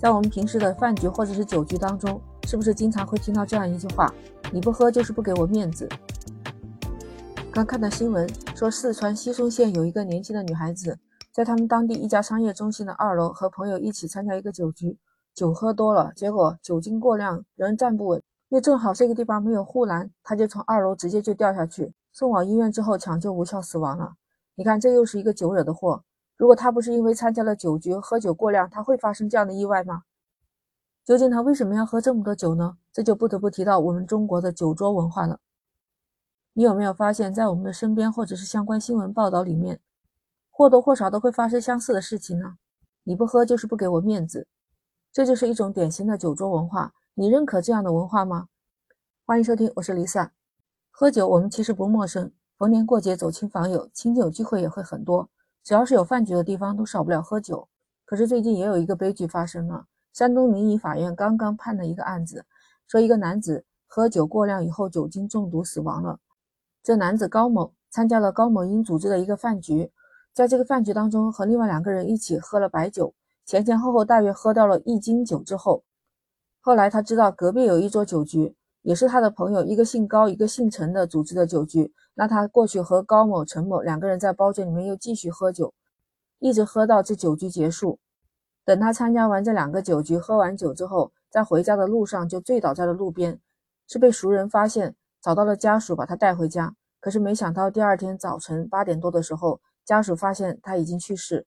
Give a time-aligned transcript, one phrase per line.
[0.00, 4.10] 在我们平时的饭局或者是酒局当中，是不是经常会听到这样一句话
[4.50, 5.86] ：“你不喝就是不给我面子。”
[7.52, 8.26] 刚看到新闻
[8.56, 10.98] 说，四川西充县有一个年轻的女孩子，
[11.30, 14.96] 在他们当地一家商业中心的二楼和朋友一起参加一个酒局，
[15.34, 24.14] 酒喝多了，结果酒精过量，人站不稳，又正好这个地方没有护栏，她就从二楼直接就掉下去，送往医院之后抢救无效死亡了。
[24.54, 26.02] 你看，这又是一个酒惹的祸。
[26.40, 30.04] 如果他不是因为参加了酒局喝酒过量，他会发生这样的意外吗？
[31.04, 32.78] 究竟他为什么要喝这么多酒呢？
[32.94, 35.38] 这就不得不提到我们中国的酒桌文化了。
[36.54, 39.80] 你有没有发现，在我们的身边或者是相关新闻报道里面，
[40.48, 42.56] 或多或少都会发生相似的事情呢？
[43.04, 44.48] 你不喝就是不给我面子，
[45.12, 46.94] 这就是一种典型的酒桌文化。
[47.12, 48.48] 你认可这样的文化吗？
[49.26, 50.30] 欢迎收听，我是 Lisa。
[50.90, 55.28] 喝酒我们其实不陌生，逢年过节走亲访友，亲友聚会也会很多。
[55.62, 57.68] 只要是有饭局的地方，都少不了喝酒。
[58.04, 59.86] 可是最近也有一个悲剧发生了。
[60.12, 62.44] 山东临沂法院刚刚判了一个案子，
[62.88, 66.18] 说一个男子喝酒过量以后酒精中毒死亡了。
[66.82, 69.92] 这男子高某参加了高某英组织的一个饭局，
[70.32, 73.14] 在这个饭局当中和另外两个人一起喝了白酒，
[73.44, 75.84] 前前后后大约喝到了一斤酒之后，
[76.60, 81.92] 后来他知道隔壁有一桌酒局，也是他的朋友，一个姓高一个姓陈的组织的酒局。
[82.20, 85.72] 那他过去和高某、陈某两个人在包间里面又继续喝酒，
[86.38, 87.98] 一直喝到这酒局结束。
[88.62, 93.40] 等他参加完这两个酒局，喝完酒之后，在回家的路上就醉倒在了路边，
[93.88, 96.74] 是被熟人发现，找到了家属把他带回家。
[97.00, 101.46] 可是没想到第二天早晨八点多的时候，家属发现他已经去世。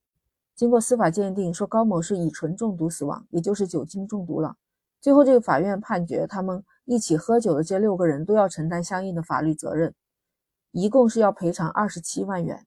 [0.56, 4.56] 经过司法鉴定，说高某是乙醇中毒死亡，也就是酒精中毒了。
[5.00, 9.94] 最后这个法院判决，他们一起喝酒的这六个人都要承担相应的法律责任。
[10.74, 12.66] 一共是要赔偿二十七万元，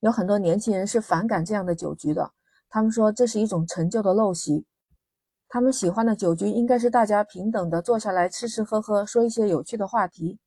[0.00, 2.32] 有很多年轻人是反感这样的酒局的。
[2.70, 4.64] 他们说这是一种陈旧的陋习，
[5.46, 10.38] 他们喜欢的酒局应该是大家平等的坐下来吃吃喝喝，说一些有趣的话题，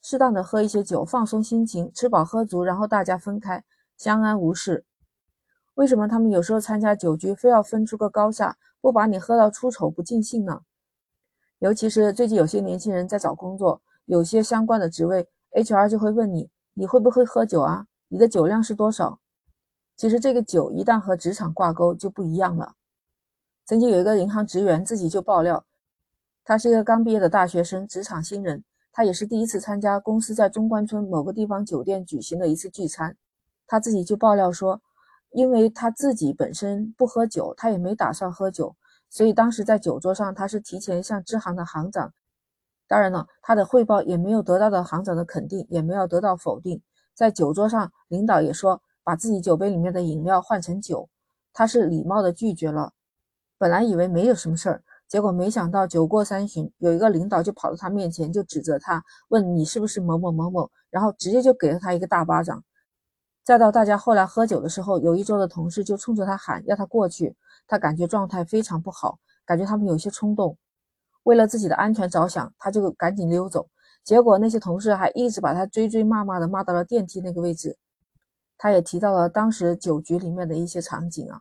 [0.00, 3.62] 适当的喝一些酒放松心情，吃饱喝足，然后大家分开，
[3.98, 4.86] 相安无事。
[5.74, 10.62] 为什么他们有时候参加酒局非要分出个高下，不把你喝到出丑不尽兴呢？
[11.58, 15.28] 尤其是最近有些年轻人在找工作，有些相关的职位。
[15.56, 17.86] HR 就会问你，你会不会喝酒啊？
[18.08, 19.20] 你的酒量是多少？
[19.96, 22.74] 其实这个酒一旦和职场挂钩就不一样了。
[23.64, 25.64] 曾经有一个银行职员自己就爆料，
[26.44, 28.62] 他是一个刚毕业的大学生，职场新人，
[28.92, 33.16] 他也是第一次参加公司在中关村某个地方酒店举行的一次聚餐。
[33.66, 34.82] 他自己就爆料说，
[35.30, 38.76] 因为他自己本身不喝酒，他也没打算喝酒，
[39.08, 42.12] 所以当时在酒桌上，他是提前向支行的行长。
[42.88, 46.80] 当然了，他的汇报也没有得到的行长的肯定，也没有得到否定。
[47.14, 51.08] 在酒桌上，领导也说把自己酒杯里面的饮料换成酒，
[51.52, 52.92] 他是礼貌的拒绝了。
[53.58, 62.62] 本来以为没有什么事儿，结果没想到酒过三巡，有一个领导就跑到他面前就指责他，问你是不是某某某某，然后直接就给了他一个大巴掌。
[63.42, 67.34] 再到大家后来喝酒的时候，有一桌的同事就冲着他喊要他过去，
[67.66, 70.58] 他感觉状态非常不好，感觉他们有些冲动。
[71.26, 73.68] 为了自己的安全着想，他就赶紧溜走。
[74.04, 77.76] 结果那些同事还一直把他追追骂骂的，骂到了电梯那个位置。
[78.56, 81.40] 他也提到了当时酒局里面的一些场景啊，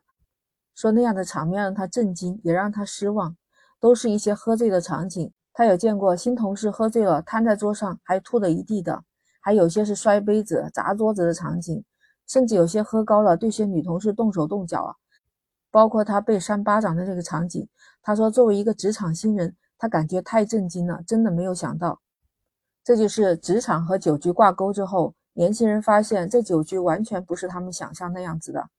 [0.74, 3.38] 说那样的场面让他震惊，也让他失望，
[3.80, 5.32] 都是一些喝醉的场景。
[5.54, 9.04] 他有见过新同事喝醉了瘫在桌上还吐了一地的，
[9.40, 11.86] 还有些是摔杯子砸桌子的场景，
[12.28, 14.96] 甚至有些喝高了对些女同事动手动脚啊，
[15.70, 17.70] 包括他被扇巴掌的这个场景。
[18.02, 19.56] 他说，作为一个职场新人。
[19.78, 22.00] 他感觉太震惊了，真的没有想到，
[22.84, 28.70] 这就是职场和酒局挂钩之后，年轻人发现这酒局完全不是他们想象那样子的，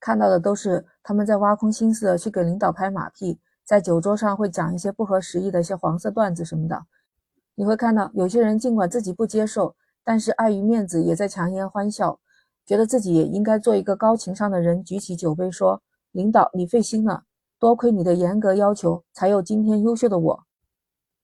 [0.00, 6.86] 看到的都是他们在挖空心思的去给领导拍马屁，在酒桌上会讲一些不合时宜的一些黄色段子什么的。
[7.54, 12.18] 你会看到有些人尽管自己不接受，但是碍于面子也在强颜欢笑，
[12.64, 15.82] 觉得自己也应该做一个高情商的人，举起酒杯说
[16.12, 17.24] ：“领导，你费心了。”
[17.62, 20.44] 多亏你的严格要求，才有今天优秀的我。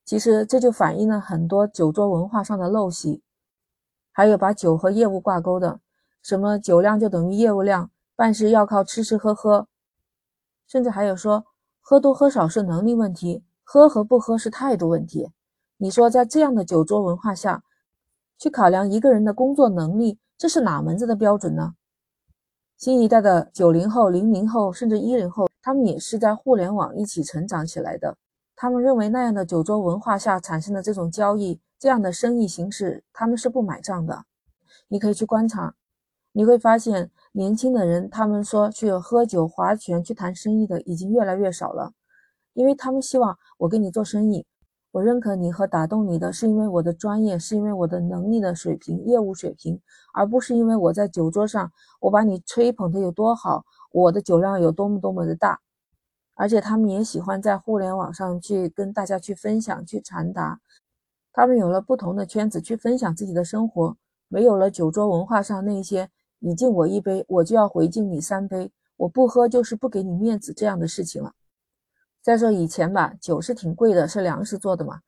[0.05, 3.23] 其实这就反映了很多酒桌文化上的陋习，
[4.13, 5.81] 还有把酒和业务挂钩的，
[6.23, 9.67] 什么酒量就等于业务量，办事要靠吃吃喝喝，
[10.69, 11.45] 甚至还有说
[11.81, 15.33] 喝多喝少是能力问题，喝和不喝是态度问题。
[15.79, 17.65] 你说在这样的酒桌文化下，
[18.39, 21.75] 去考量一个人的工作能力，这是哪门子的标准呢？
[22.77, 25.49] 新一代的九零后、零零后，甚至一零后。
[25.69, 28.17] 他们也是在互联网一起成长起来的。
[28.57, 34.25] 他们认为那样的酒桌文化下产生的这种交易、这样的生意形式，他们是不买账的。
[34.89, 35.75] 你可以去观察，
[36.33, 41.93] 你会发现，年轻的人他们说去喝酒、划拳、去谈生意的已经越来越少了，
[42.55, 44.47] 因为他们希望我跟你做生意，
[44.93, 49.79] 我认可你和打动你的是因为我的专业，是因为我的能力的水平、业务水平，
[50.15, 51.71] 而不是因为我在酒桌上
[52.01, 55.61] 我把你吹捧的有多好，我的酒量有多么多么的大。
[56.35, 60.61] 而且他们也喜欢在互联网上去跟大家去分享、去传达。
[61.33, 63.97] 他们有了不同的圈子去分享自己的生活，
[64.29, 66.09] 没有了酒桌文化上那些
[66.39, 71.33] 你敬我一杯，我就要回敬你三杯，我不喝就是不给你面子这样的事情了。
[72.23, 75.01] 再说以前吧，酒是挺贵的，是粮食做的嘛，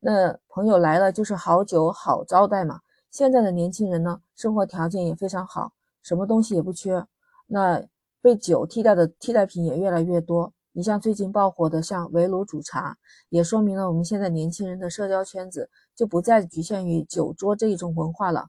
[0.00, 2.80] 那朋友来了就是好酒好招待嘛。
[3.10, 7.04] 现在的年轻人呢，生活条件也非常好，什么东西也不缺，
[7.46, 7.82] 那
[8.20, 10.52] 被酒替代的替代品也越来越多。
[10.72, 12.96] 你像最近爆火的像围炉煮茶，
[13.30, 18.48] 也说明了我们现在年轻人的社交圈子就不再局限于酒桌这一种文化了。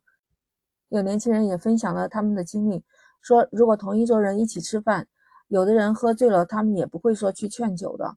[0.89, 2.83] 有年轻人也分享了他们的经历，
[3.21, 5.07] 说如果同一桌人一起吃饭，
[5.48, 8.16] 有的人喝醉了，他们也不会说去劝酒的。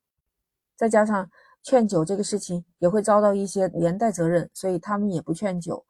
[0.76, 1.30] 再加上
[1.62, 5.84] 劝酒这个事情也会遭到一些连带责任，所以他们也不劝酒，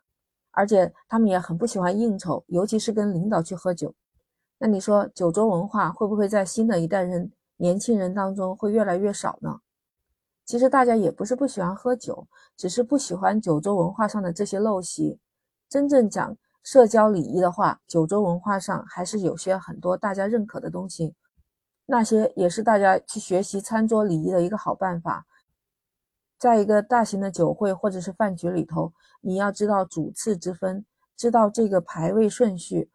[0.51, 3.95] 而且他们也很不喜欢应酬，尤其是跟领导去喝酒。
[4.65, 7.33] 那你说酒桌文化会不会在新的一代人？
[7.57, 9.61] 年轻人当中会越来越少呢。
[10.45, 15.19] 其实大家也不是不喜欢喝酒，只是不喜欢酒桌文化上的这些陋习。
[15.69, 21.17] 真正讲社交礼仪的话，酒桌文化上还是有些很多大家认可的东西。
[21.87, 25.27] 那些也是大家去学习餐桌礼仪的一个好办法。
[26.39, 28.93] 在一个大型的酒会或者是饭局里头，
[29.23, 30.87] 你要知道主次之分，
[31.17, 32.92] 知道这个排位顺序，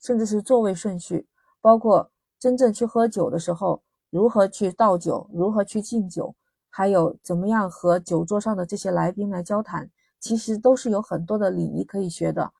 [0.00, 1.26] 甚至是座位顺序，
[1.60, 3.82] 包括真正去喝酒的时候。
[4.10, 6.34] 如何去倒酒，如何去敬酒，
[6.70, 12.50] 还有怎么样和酒桌上的这些来宾来交谈，其实都是有很多的礼仪可以学的，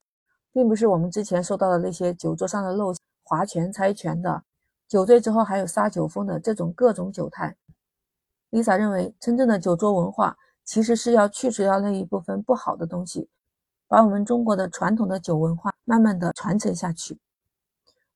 [0.52, 4.44] 并不是我们之前说到的那些酒桌上的漏划拳、猜拳的，
[4.86, 7.56] 酒醉之后还有撒酒疯的这种各种酒态。
[8.50, 10.36] Lisa 认为，真正的酒桌文化
[10.66, 13.30] 其实是要去除掉那一部分不好的东西，
[13.86, 17.18] 把我们中国的传统的酒文化慢慢的传承下去，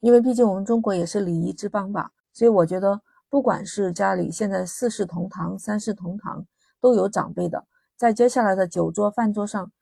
[0.03, 3.01] 因为毕竟我们中国也是礼仪之邦吧，所以我觉得。
[3.33, 6.45] 不管是家里现在四世同堂、三世同堂
[6.79, 7.65] 都有长辈的，
[7.97, 9.73] 在接下来的酒桌饭桌上，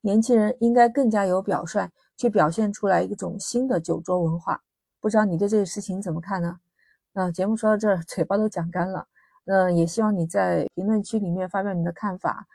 [0.00, 4.64] 年轻人应该更加有表率，去表现出来一种新的酒桌文化。
[4.98, 6.58] 不知道你对这个事情怎么看呢？
[7.12, 9.06] 那节目说到这儿，嘴巴都讲干了。
[9.44, 12.48] 那也希望你在评论区里面发表你的看法，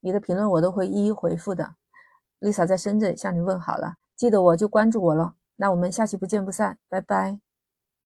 [0.00, 1.76] 你的评论我都会一一回复的。
[2.40, 5.34] Lisa 在深圳向你问好了，记得我就关注我了。
[5.56, 7.45] 那我们下期不见不散，拜拜。